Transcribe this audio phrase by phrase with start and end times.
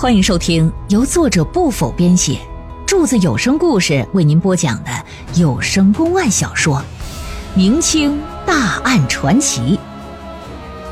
[0.00, 2.38] 欢迎收听由作者不否编写，
[2.86, 4.90] 柱子有声故事为您播讲的
[5.34, 6.76] 有声公案小说
[7.56, 9.76] 《明清大案传奇》，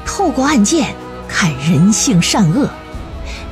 [0.05, 0.93] 透过案件
[1.29, 2.69] 看人性善恶，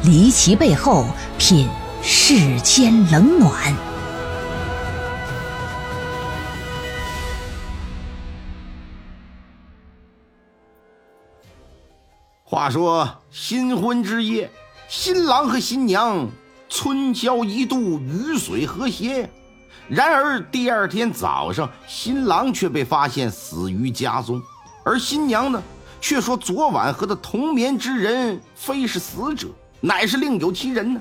[0.02, 1.06] 离奇背后
[1.38, 1.68] 品
[2.02, 3.72] 世间冷暖。
[12.42, 14.50] 话说新婚之夜。
[14.88, 16.28] 新郎和新娘
[16.68, 19.28] 春宵一度，鱼水和谐。
[19.88, 24.42] 然而第二天早上，新郎却被发现死于家中，
[24.84, 25.62] 而新娘呢，
[26.00, 29.48] 却说昨晚和他同眠之人非是死者，
[29.80, 31.00] 乃是另有其人呢。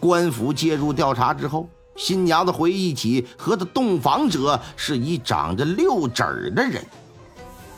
[0.00, 6.84] 官府介入调查之后，新娘子回忆起和他洞房者是一长着六指的人。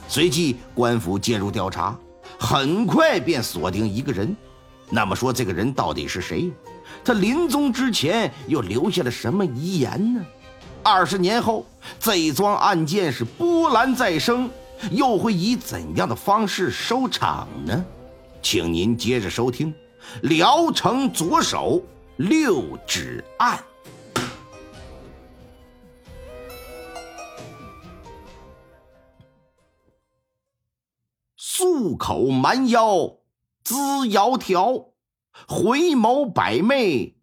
[0.08, 1.96] 随即官府介入调查，
[2.38, 4.34] 很快便锁定一个人。
[4.90, 6.50] 那么说，这个人到底是谁？
[7.04, 10.24] 他临终之前又留下了什么遗言呢？
[10.82, 11.64] 二十年后，
[11.98, 14.50] 这一桩案件是波澜再生，
[14.90, 17.84] 又会以怎样的方式收场呢？
[18.42, 19.72] 请您接着收听
[20.22, 21.82] 《聊城左手
[22.16, 23.58] 六指案》。
[31.36, 33.19] 素口蛮腰。
[33.64, 33.74] 姿
[34.06, 34.92] 窈窕，
[35.46, 37.16] 回眸百媚，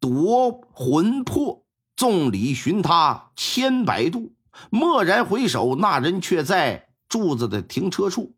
[0.00, 1.64] 夺魂魄。
[1.96, 4.32] 众里寻他千百度，
[4.70, 8.36] 蓦然回首，那人却在柱子的停车处。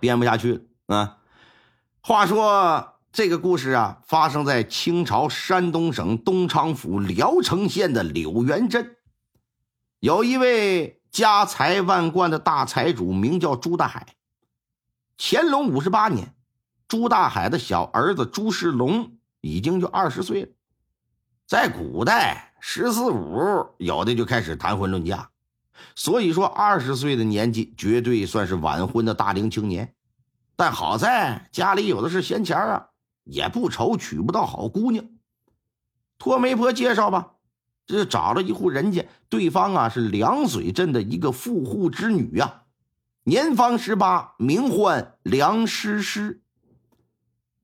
[0.00, 0.54] 编不下去
[0.86, 1.18] 了啊！
[2.00, 8.96] 话说这个故事啊，发生在清朝山东省东昌府聊城县的柳园镇，
[10.00, 14.04] 有一位家财万贯的大财主，名叫朱大海。
[15.20, 16.32] 乾隆五十八年，
[16.86, 20.48] 朱大海的小儿子朱世龙已经就二十岁了。
[21.44, 25.28] 在古代，十四五有的就开始谈婚论嫁，
[25.96, 29.92] 所以说二十岁的年纪绝对算是晚婚的大龄青年。
[30.54, 32.90] 但好在家里有的是闲钱啊，
[33.24, 35.04] 也不愁娶不到好姑娘。
[36.16, 37.32] 托媒婆介绍吧，
[37.86, 42.62] 这找了一户人家，对方啊是凉水镇的一个富户之女呀。
[43.28, 46.40] 年方十八，名唤梁诗诗。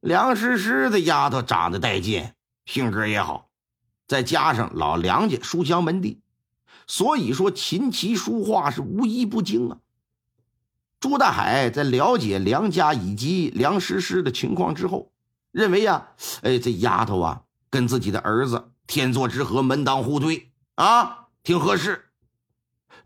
[0.00, 2.34] 梁诗诗的丫头长得带劲，
[2.66, 3.48] 性格也好，
[4.06, 6.20] 再加上老梁家书香门第，
[6.86, 9.78] 所以说琴棋书画是无一不精啊。
[11.00, 15.12] 朱大海在了解梁家以及梁诗诗的情况之后，
[15.50, 16.08] 认为呀，
[16.42, 22.10] 哎，这丫头啊，跟自己的儿子天作之合，门当户对啊，挺合适。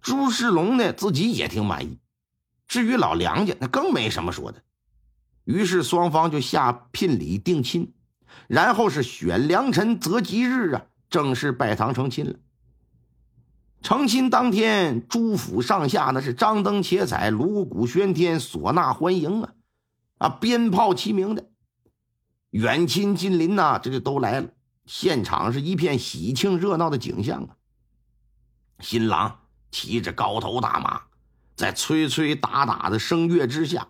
[0.03, 2.01] 朱世龙呢，自己也挺满意。
[2.69, 4.63] 至于老梁家，那更没什么说的。
[5.45, 7.95] 于是双方就下聘礼定亲，
[8.47, 12.37] 然后是选良辰择吉日啊，正式拜堂成亲了。
[13.81, 19.55] 成亲当天，朱府上下那是张灯结彩，锣鼓喧天，唢呐欢迎啊，
[20.19, 21.49] 啊，鞭炮齐鸣的。
[22.51, 24.51] 远亲近邻呐，这就都来了，
[24.85, 27.57] 现场是一片喜庆热闹的景象啊。
[28.81, 29.41] 新郎
[29.71, 31.08] 骑着高头大马。
[31.59, 33.89] 在吹吹打打的声乐之下，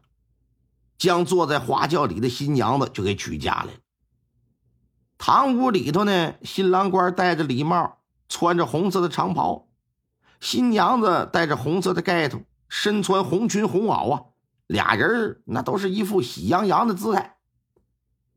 [0.97, 3.81] 将坐在花轿里的新娘子就给娶家来了。
[5.19, 9.69] 堂屋里头呢，新郎官戴着礼帽，穿着红色的长袍；
[10.41, 12.41] 新娘子戴着红色的盖头，
[12.71, 14.23] 身穿红裙红袄啊。
[14.67, 17.37] 俩人那都是一副喜洋洋的姿态。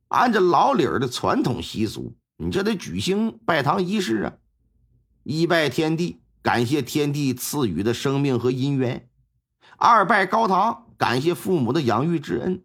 [0.10, 4.34] 按照老李儿的传统习俗，你这得举行拜堂仪式啊，
[5.24, 9.08] 一拜天地，感谢天地赐予的生命和姻缘。
[9.84, 12.60] 二拜高堂，感谢父母的养育之恩；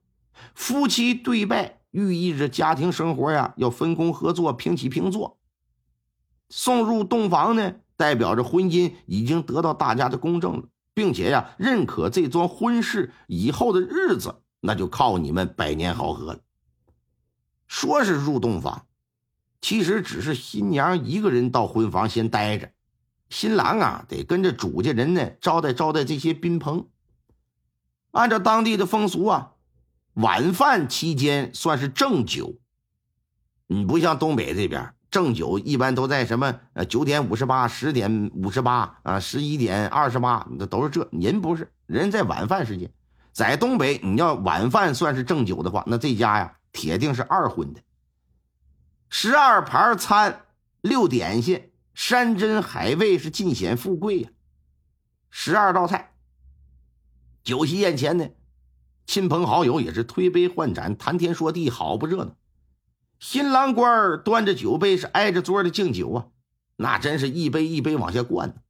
[0.54, 5.38] 夫妻对拜，寓意着家庭生活呀要分工合作，平起平坐。
[6.50, 16.40] 送入洞房呢，代表着婚姻已经得到大家的公正了，并且呀认可这桩婚事以后的日子，那就靠你们百年好合了。
[17.66, 18.84] 说是入洞房，
[19.62, 22.72] 其实只是新娘一个人到婚房先待着，
[23.30, 26.86] 新郎啊得跟着主家人呢招待招待这些宾朋。
[28.12, 29.52] 按照当地的风俗啊，
[30.14, 32.54] 晚饭期间算是正酒。
[33.66, 41.08] 你不像东北这边，正酒一般都在什么呃九点五十八、十点五十八啊、十一点二十八，那都是这。
[41.12, 42.90] 人不是人在晚饭时间，
[43.32, 47.80] 在东北，你要晚饭算是正酒的话，那这家呀铁定是二婚的。
[49.08, 50.42] 十二盘餐，
[50.80, 54.30] 六点心，山珍海味是尽显富贵呀。
[55.30, 56.12] 十二道菜。
[57.46, 58.30] 酒席宴前呢，
[59.06, 62.34] 亲朋好友也是推杯换盏，谈天说地，好不热闹。
[63.20, 66.26] 新郎官端着酒杯是挨着桌的敬酒啊，
[66.74, 68.64] 那真是一杯一杯往下灌。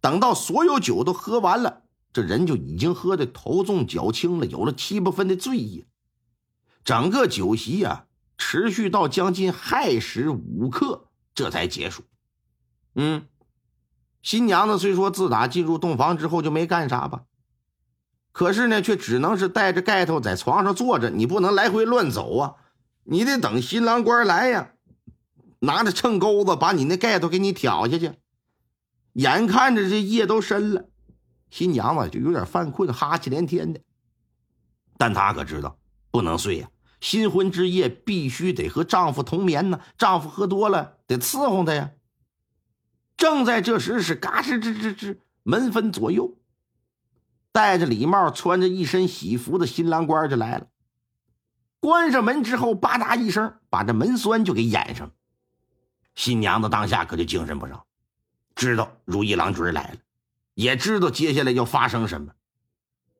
[0.00, 5.86] 等到所有酒都喝完了，这人就已经喝的头重脚轻了，有了七八分的醉意。
[6.82, 8.06] 整个酒席呀，
[8.36, 11.06] 持续到将近亥时五刻，
[11.36, 12.02] 这才结束。
[12.96, 13.28] 嗯，
[14.22, 17.26] 新娘子虽说自打进入洞房之后就没干啥吧，
[18.32, 22.54] 可是呢，却只能是带着盖头在床上坐着，你不能来回乱走啊。
[23.04, 24.72] 你得等新郎官来呀，
[25.60, 28.12] 拿着秤钩子把你那盖头给你挑下去。
[29.12, 30.88] 眼看着这夜都深了，
[31.50, 33.80] 新娘子就有点犯困，哈气连天的。
[34.96, 35.76] 但她可知道
[36.10, 36.70] 不能睡呀，
[37.00, 39.80] 新婚之夜必须得和丈夫同眠呢。
[39.98, 41.90] 丈夫喝多了得伺候她呀。
[43.18, 46.36] 正在这时，是嘎吱吱吱吱，门分左右，
[47.52, 50.66] 戴着礼帽、穿着一身喜服的新郎官就来了。
[51.80, 55.10] 关上门之后，吧嗒一声，把这门栓就给掩上。
[56.14, 57.84] 新娘子当下可就精神不少，
[58.54, 59.96] 知道如意郎君来了，
[60.54, 62.32] 也知道接下来要发生什么。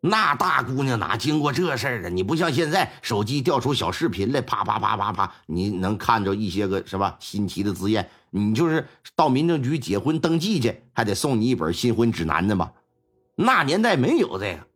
[0.01, 2.09] 那大姑娘哪经过这事儿啊？
[2.09, 8.11] 你不像现在手机调出小视频来，啪啪啪啪啪，你能看着一些个是吧新奇的字眼。
[8.31, 12.73] 你就是到民政局结婚登记去，还得送你一本新婚指南呢吧？
[13.35, 14.67] 那年代没有这个，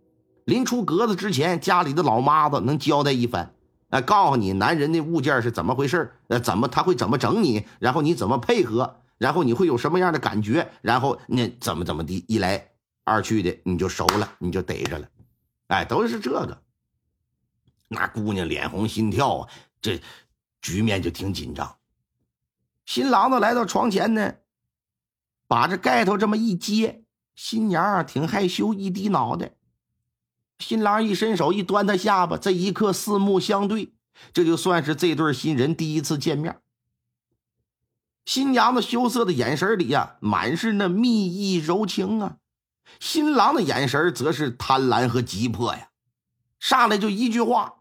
[0.45, 3.55] 临出阁子之前，家里的老妈子能交代一番。
[3.91, 12.73] 哎，告诉你男人的物件是怎么回事呃，怎么他会怎么整你，然后你怎么配合，然后你会有什么样的感觉，然后那怎么怎么的，一来
[13.05, 15.09] 二去的你就熟了，你就逮着了，
[15.69, 16.63] 哎，都是这个。
[17.89, 19.49] 那姑娘脸红心跳啊，
[19.81, 20.01] 这
[20.61, 21.77] 局面就挺紧张。
[22.85, 24.35] 新郎子来到床前呢，
[25.47, 27.05] 把这盖头这么一揭，
[27.37, 29.53] 新娘啊挺害羞，一低脑袋。
[30.59, 33.93] 新郎一伸手一端他下巴，这一刻四目相对，
[34.33, 36.59] 这就算是这对新人第一次见面。
[38.25, 42.39] 新娘子羞涩的眼神里呀，满是那蜜意柔情啊；
[42.99, 45.91] 新郎的眼神则是贪婪和急迫呀。
[46.59, 47.75] 上来就一句话，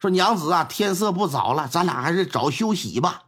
[0.00, 3.26] 说：“娘子啊，天色不早了，咱俩还是早休息吧。”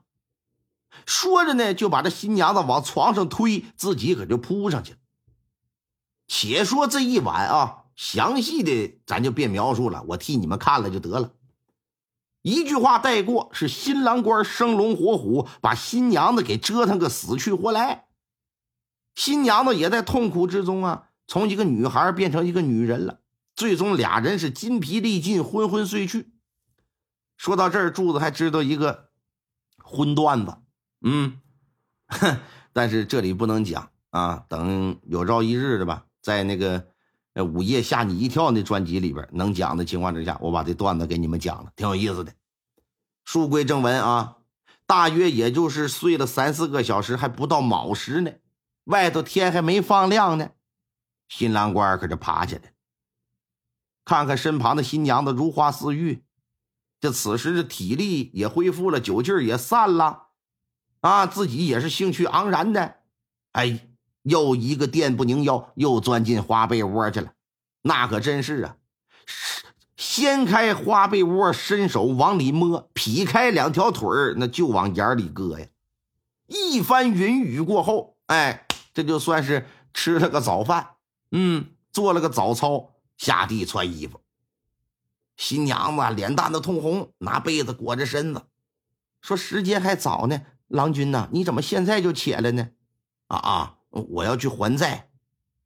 [1.04, 4.98] 说着呢，就把这新娘子往床上推，自己可就扑上去了。
[6.34, 7.84] 且说这一晚啊。
[7.94, 11.32] 详细的咱就别描述了，我替你们看了就得了。
[12.40, 18.06] 一句话带过，是新郎官生龙活虎，把新娘子给折腾个死去活来。
[19.14, 23.20] 新娘子也在痛苦之中啊，从一个女孩变成一个女人了。
[23.54, 26.32] 最终俩人是筋疲力尽，昏昏睡去。
[27.36, 29.10] 说到这儿，柱子还知道一个
[29.76, 30.56] 荤段子，
[31.02, 31.38] 嗯，
[32.72, 36.86] 但是这里不能讲啊，等有朝一日的吧，在那个。
[37.34, 42.34] 呃，午夜吓你一跳那专辑里边能讲的情况之下，我把这段子给你们讲了，挺有意思的。
[43.24, 44.36] 书归正文啊，
[44.86, 48.32] 大约也就是睡了三四个小时，还不到卯时呢，
[48.84, 50.50] 外头天还没放亮呢，
[51.26, 52.74] 新郎官可就爬起来，
[54.04, 56.22] 看看身旁的新娘子如花似玉，
[57.00, 60.26] 这此时的体力也恢复了，酒劲也散了，
[61.00, 62.96] 啊，自己也是兴趣盎然的，
[63.52, 63.88] 哎。
[64.22, 67.32] 又一个电不宁腰，又钻进花被窝去了。
[67.82, 68.76] 那可真是啊，
[69.96, 75.66] 掀开花被窝，伸手往里摸，劈开两条腿，那就往眼里搁呀。
[76.46, 80.90] 一番云雨过后，哎，这就算是吃了个早饭，
[81.30, 84.20] 嗯，做了个早操，下地穿衣服。
[85.36, 88.42] 新娘子脸蛋子通红，拿被子裹着身子，
[89.22, 92.68] 说：“时间还早呢，郎君呐，你怎么现在就起来呢？”
[93.28, 93.78] 啊啊！
[93.92, 95.08] 我要去还债，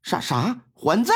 [0.03, 1.15] 啥啥还债？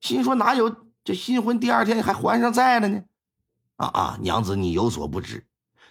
[0.00, 3.04] 心说哪有这新婚第二天还还上债了呢？
[3.76, 5.46] 啊啊，娘子你有所不知，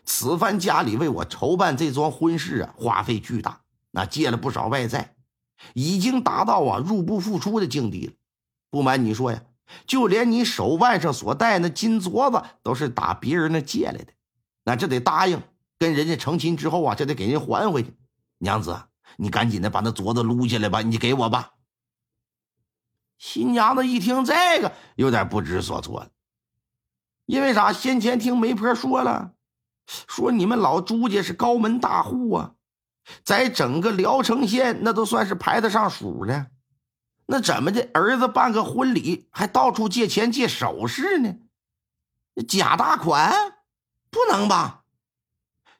[0.05, 5.15] 此番家里为我筹办这桩婚事啊，花费巨大，那借了不少外债，
[5.73, 8.13] 已经达到啊入不敷出的境地了。
[8.69, 9.43] 不瞒你说呀，
[9.85, 14.13] 就连你手腕上所戴那金镯子，都是打别人那借来的，
[14.63, 15.41] 那这得答应
[15.77, 17.93] 跟人家成亲之后啊，这得给人还回去。
[18.39, 18.75] 娘子。
[19.17, 21.53] 你赶紧的把那镯子撸下来吧，你给我吧。
[23.17, 26.10] 新娘子一听这个，有点不知所措了，
[27.25, 27.72] 因为啥？
[27.72, 29.34] 先前听媒婆说了，
[29.88, 32.55] 说你们老朱家是高门大户啊，
[33.24, 36.48] 在整个聊城县那都算是排得上数的。
[37.25, 41.36] 那怎么的，儿子办个婚礼还到处借钱借首饰呢？
[42.48, 43.34] 假大款，
[44.10, 44.82] 不能吧？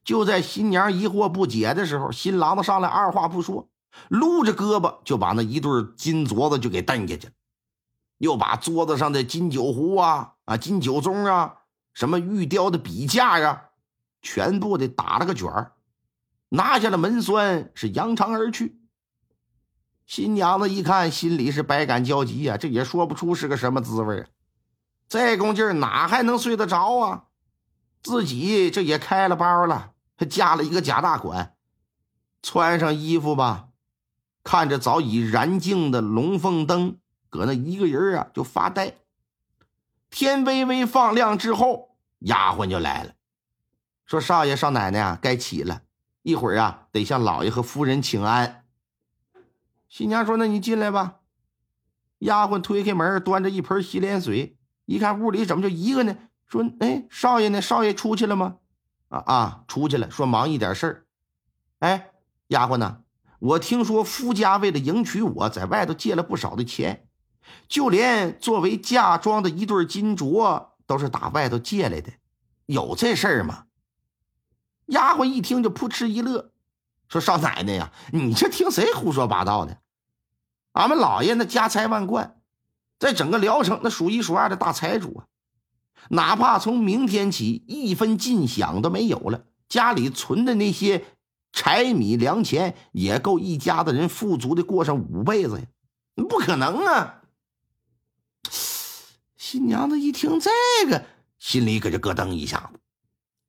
[0.04, 3.70] 就在新娘疑惑不解的时候，新郎子上来，二话不说，
[4.10, 7.34] 撸着胳膊就把那一对金镯子就给蹬下去了。
[8.18, 11.56] 又把桌子上的金酒壶啊、啊金酒盅啊、
[11.94, 13.70] 什么玉雕的笔架呀，
[14.22, 15.74] 全部的打了个卷儿，
[16.50, 18.80] 拿下了门栓，是扬长而去。
[20.06, 24.28] 新娘子一看，心里是百感交集呀，这也说不出是个什么滋味啊。
[25.08, 27.24] 这功劲儿哪还能睡得着啊？
[28.02, 29.93] 自己这也开了包了，
[30.24, 31.58] 还加了一个假大款，
[32.42, 33.68] 穿上衣服吧，
[34.42, 36.98] 看着早已燃尽的龙凤灯，
[37.30, 38.96] 搁那一个人啊就发呆。
[40.10, 43.16] 天微微放亮之后，丫鬟就来了，
[44.06, 45.82] 说：“少爷少奶奶啊，该起了，
[46.22, 48.64] 一会儿啊得向老爷和夫人请安。”
[49.90, 51.18] 新娘说：“那你进来吧。”
[52.20, 56.16] 丫鬟推开门，端着一盆洗脸水，一看屋里怎么就一个呢？
[56.48, 57.62] 说：“哎，少爷呢？
[57.62, 58.60] 少爷出去了吗
[59.14, 61.06] ？”“啊啊，出去了。”说：“忙一点事儿。
[61.80, 62.12] ”“哎，
[62.48, 63.04] 丫鬟呢？
[63.40, 67.08] 我听说夫家为了迎娶我在外头借了不少的钱，
[67.68, 72.14] 就连作为嫁妆的一对金镯都是打外头借来的，
[72.66, 73.66] 有这事儿吗？”
[74.88, 76.52] 丫鬟一听就扑哧一乐，
[77.08, 79.78] 说：“少奶奶呀，你这听谁胡说八道的？”
[80.74, 82.38] 俺们老爷那家财万贯，
[82.98, 85.28] 在整个聊城那数一数二的大财主啊！
[86.10, 91.06] 哪怕从明天起一分进饷都没有了，家里存的那些
[91.52, 95.66] 柴米粮钱也够一家子人富足的过上五辈子呀！
[96.30, 97.22] 不可能啊！
[99.36, 100.50] 新娘子一听这
[100.90, 101.06] 个，
[101.38, 102.80] 心里可就咯噔一下子，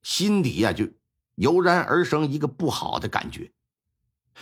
[0.03, 0.87] 心底呀就
[1.35, 3.51] 油然而生一个不好的感觉。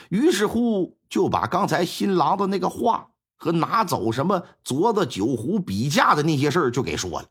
[0.09, 7.27] 于是乎，就把刚才新郎的那个话和拿走什么镯子、酒壶、笔架的那些事儿就给说了。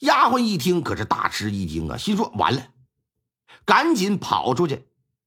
[0.00, 2.68] 丫鬟一听，可是大吃一惊啊，心说完了，
[3.64, 4.86] 赶紧跑出去，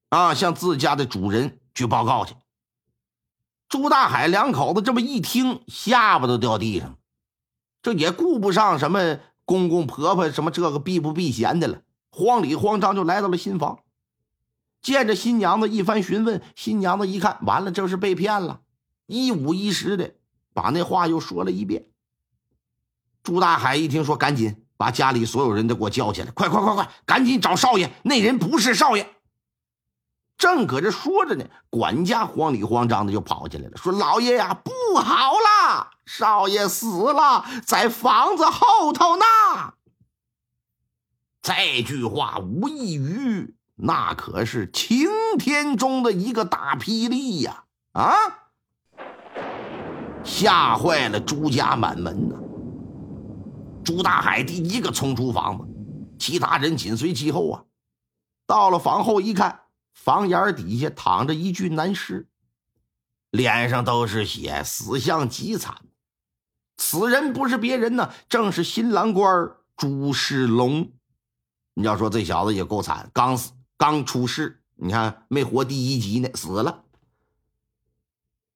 [0.10, 2.36] 啊，向自家的主人去报告去。
[3.68, 6.98] 朱大海两口子这么一听，下巴都掉地上，
[7.82, 13.80] 这也顾不上什么公公婆婆什么这个避不避嫌的了，慌里慌张就来到了新房。
[14.82, 18.62] 见着新娘子一番询问，新娘子一看完了，这是被骗了，
[19.08, 20.14] 一五一十的
[20.54, 21.89] 把那话又说了一遍。
[23.30, 29.08] 朱大海一听说，赶紧把家里所有人都给我叫起来，快快快快，赶紧找少爷，那人不是少爷。
[30.36, 39.24] 正搁这说着呢，管家慌里慌张的就跑进来了，说：“老爷呀，不好了，少爷死了，在房子后头呢。”
[41.44, 43.54] 这句话无异于。
[43.76, 45.08] 那可是晴
[45.38, 47.66] 天中的一个大霹雳呀！
[47.92, 48.12] 啊，
[50.24, 52.36] 吓坏了朱家满门呐！
[53.84, 55.66] 朱大海第一个冲出房子，
[56.20, 57.64] 其他人紧随其后啊。
[58.46, 59.62] 到了房后一看，
[59.94, 62.28] 房檐底下躺着一具男尸，
[63.30, 65.76] 脸上都是血，死相极惨。
[66.78, 70.92] 此人不是别人呢，正是新郎官朱世龙。
[71.74, 73.52] 你要说这小子也够惨，刚死。
[73.78, 76.84] 刚出世，你看没活第一集呢，死了。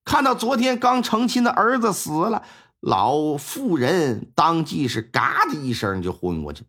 [0.04, 2.44] 看到昨天刚成亲的儿子死了，
[2.84, 6.66] 老妇人当即是嘎的一声就昏过去。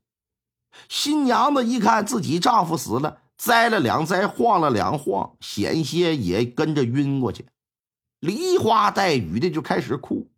[0.89, 7.47] 新娘子一看自己丈夫死了，栽了两栽，晃了两晃，险些也跟着晕过去，
[8.21, 10.31] 梨花带雨的就开始哭。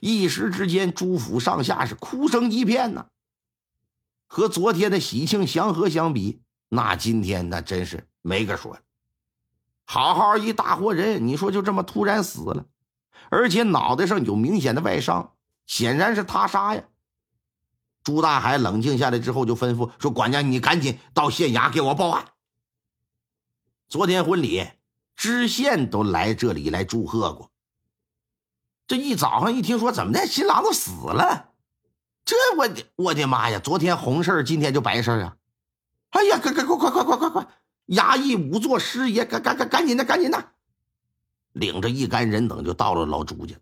[0.00, 3.06] 一时之间，朱府上下是哭声一片呐。
[4.26, 6.40] 和昨天的喜庆祥和相比。
[6.68, 8.76] 那今天那真是没个说，
[9.84, 12.66] 好好一大活人，你说就这么突然死了，
[13.30, 15.32] 而且脑袋上有明显的外伤，
[15.66, 16.84] 显然是他杀呀。
[18.02, 22.24] 朱大海冷静下来之后，就吩咐说：“管家，你赶紧到县衙给我报案。
[23.88, 24.68] 昨天婚礼，
[25.16, 27.50] 知县都来这里来祝贺过。
[28.86, 31.50] 这一早上一听说怎么的，新郎都死了，
[32.24, 33.58] 这我的我的妈呀！
[33.58, 35.36] 昨天红事今天就白事啊！”
[36.10, 37.48] 哎呀，快快快快快快快快！
[37.86, 40.52] 衙役仵作师爷，赶赶赶赶紧的，赶紧的，
[41.56, 43.56] 领着一干人等就到了老朱家。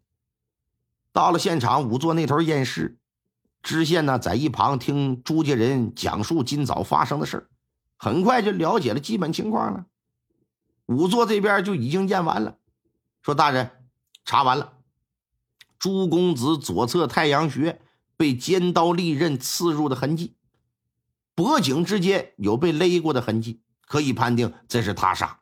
[1.13, 2.99] 到了现场，仵作那头验尸，
[3.63, 7.49] 知县呢在一旁听朱家人讲述今早发生的事
[7.97, 9.87] 很快就了解了基本情况了。
[10.87, 12.59] 仵作这边就已经验完了，
[13.23, 13.71] 说大人
[14.25, 14.73] 查完了，
[15.79, 17.81] 朱公子左侧太阳穴
[18.17, 20.35] 被尖刀利刃刺入的痕迹。
[21.37, 25.39] 脖颈之间有被勒过的痕迹，可以判定这是他杀。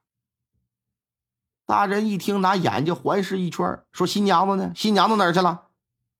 [1.73, 4.73] 大人一听，拿眼睛环视一圈，说：“新娘子呢？
[4.76, 5.69] 新娘子哪儿去了？”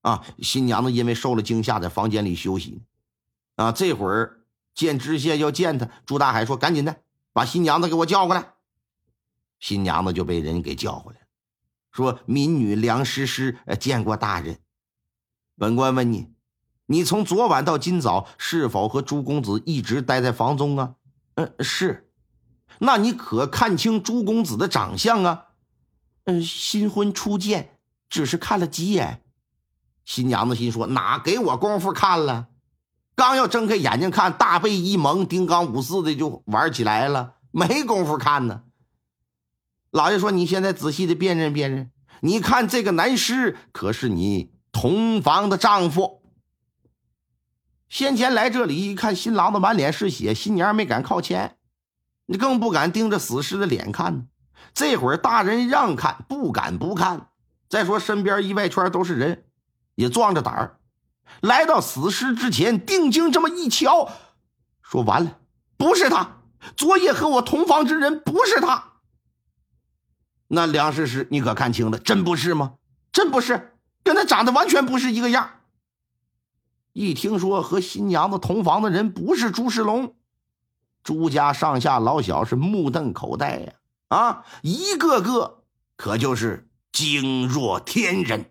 [0.01, 2.81] 啊，新娘子因为受了惊吓，在房间里休息。
[3.57, 4.39] 啊，这会儿
[4.73, 7.01] 见知县要见他，朱大海说：“赶紧的，
[7.33, 8.53] 把新娘子给我叫过来。”
[9.61, 11.19] 新娘子就被人给叫回来
[11.91, 14.57] 说民女梁诗诗见过大人。
[15.55, 16.33] 本官问你，
[16.87, 20.95] 你从昨晚到今早是否和朱公子一直待在房中啊？
[21.35, 22.02] 嗯，是。
[22.85, 25.45] 那你可看清朱公子的长相啊？
[26.25, 27.77] 嗯，新婚初见，
[28.09, 29.23] 只是看了几眼。
[30.03, 32.49] 新娘子心说：哪给我功夫看了？
[33.15, 38.63] 刚要睁开眼睛看，大背一蒙，丁刚五四的就玩起来了，没功夫看呢。
[39.91, 46.21] 老爷说：“你现在仔细的辨认辨认，你看这个男尸可是你同房的丈夫。
[47.87, 51.57] 先前来这里一看，新郎子满脸是血，新娘没敢靠前，
[52.25, 54.25] 你更不敢盯着死尸的脸看呢。
[54.73, 57.29] 这会儿大人让看，不敢不看。
[57.69, 59.45] 再说身边一外圈都是人，
[59.95, 60.79] 也壮着胆儿。”
[61.41, 64.11] 来到死尸之前，定睛这么一瞧，
[64.81, 65.39] 说：“完了，
[65.77, 66.41] 不是他！
[66.75, 68.91] 昨夜和我同房之人不是他。
[70.47, 71.97] 那梁诗诗，你可看清了？
[71.97, 72.75] 真不是吗？
[73.11, 75.49] 真不是，跟他长得完全不是一个样。
[76.91, 80.15] 一听说和新娘子同房的人不是朱世龙，
[81.03, 83.73] 朱家上下老小是目瞪口呆呀！
[84.07, 85.63] 啊，一个个
[85.97, 88.45] 可就是惊若天人。”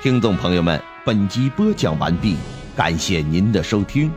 [0.00, 2.36] 听众朋友们，本集播讲完毕，
[2.76, 4.12] 感谢您的收听。